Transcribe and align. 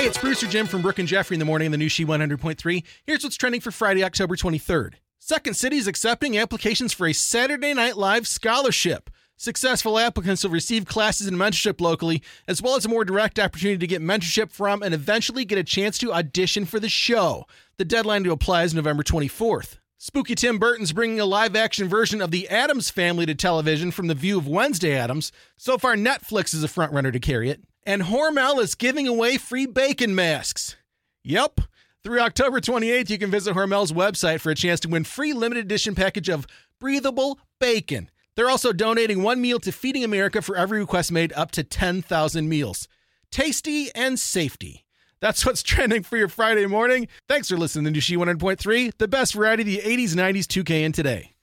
Hey, 0.00 0.06
it's 0.06 0.16
producer 0.16 0.46
Jim 0.46 0.66
from 0.66 0.80
Brooke 0.80 0.98
and 0.98 1.06
Jeffrey 1.06 1.34
in 1.34 1.38
the 1.38 1.44
morning 1.44 1.66
in 1.66 1.72
the 1.72 1.76
new 1.76 1.90
She 1.90 2.06
100.3. 2.06 2.82
Here's 3.04 3.22
what's 3.22 3.36
trending 3.36 3.60
for 3.60 3.70
Friday, 3.70 4.02
October 4.02 4.34
23rd. 4.34 4.94
Second 5.18 5.52
City 5.52 5.76
is 5.76 5.86
accepting 5.86 6.38
applications 6.38 6.94
for 6.94 7.06
a 7.06 7.12
Saturday 7.12 7.74
Night 7.74 7.98
Live 7.98 8.26
scholarship. 8.26 9.10
Successful 9.36 9.98
applicants 9.98 10.42
will 10.42 10.52
receive 10.52 10.86
classes 10.86 11.26
and 11.26 11.36
mentorship 11.36 11.82
locally, 11.82 12.22
as 12.48 12.62
well 12.62 12.76
as 12.76 12.86
a 12.86 12.88
more 12.88 13.04
direct 13.04 13.38
opportunity 13.38 13.76
to 13.76 13.86
get 13.86 14.00
mentorship 14.00 14.50
from 14.50 14.82
and 14.82 14.94
eventually 14.94 15.44
get 15.44 15.58
a 15.58 15.62
chance 15.62 15.98
to 15.98 16.14
audition 16.14 16.64
for 16.64 16.80
the 16.80 16.88
show. 16.88 17.44
The 17.76 17.84
deadline 17.84 18.24
to 18.24 18.32
apply 18.32 18.62
is 18.62 18.72
November 18.72 19.02
24th. 19.02 19.76
Spooky 19.98 20.34
Tim 20.34 20.58
Burton's 20.58 20.94
bringing 20.94 21.20
a 21.20 21.26
live 21.26 21.54
action 21.54 21.88
version 21.88 22.22
of 22.22 22.30
the 22.30 22.48
Addams 22.48 22.88
family 22.88 23.26
to 23.26 23.34
television 23.34 23.90
from 23.90 24.06
the 24.06 24.14
view 24.14 24.38
of 24.38 24.48
Wednesday 24.48 24.96
Addams. 24.96 25.30
So 25.58 25.76
far, 25.76 25.94
Netflix 25.94 26.54
is 26.54 26.64
a 26.64 26.68
frontrunner 26.68 27.12
to 27.12 27.20
carry 27.20 27.50
it. 27.50 27.60
And 27.84 28.02
Hormel 28.02 28.60
is 28.60 28.74
giving 28.74 29.08
away 29.08 29.36
free 29.38 29.66
bacon 29.66 30.14
masks. 30.14 30.76
Yep. 31.24 31.60
Through 32.02 32.20
October 32.20 32.60
28th, 32.60 33.10
you 33.10 33.18
can 33.18 33.30
visit 33.30 33.54
Hormel's 33.54 33.92
website 33.92 34.40
for 34.40 34.50
a 34.50 34.54
chance 34.54 34.80
to 34.80 34.88
win 34.88 35.04
free 35.04 35.32
limited 35.32 35.66
edition 35.66 35.94
package 35.94 36.28
of 36.28 36.46
breathable 36.78 37.38
bacon. 37.58 38.10
They're 38.36 38.50
also 38.50 38.72
donating 38.72 39.22
one 39.22 39.40
meal 39.40 39.60
to 39.60 39.72
Feeding 39.72 40.04
America 40.04 40.40
for 40.40 40.56
every 40.56 40.80
request 40.80 41.12
made 41.12 41.32
up 41.34 41.50
to 41.52 41.64
10,000 41.64 42.48
meals. 42.48 42.88
Tasty 43.30 43.94
and 43.94 44.18
safety. 44.18 44.86
That's 45.20 45.44
what's 45.44 45.62
trending 45.64 46.02
for 46.02 46.16
your 46.16 46.28
Friday 46.28 46.66
morning. 46.66 47.08
Thanks 47.28 47.48
for 47.48 47.56
listening 47.56 47.92
to 47.92 48.00
She 48.00 48.16
100.3, 48.16 48.92
the 48.98 49.08
best 49.08 49.34
variety 49.34 49.62
of 49.62 49.84
the 49.84 49.96
80s, 49.96 50.14
90s, 50.14 50.44
2K, 50.44 50.84
and 50.84 50.94
today. 50.94 51.34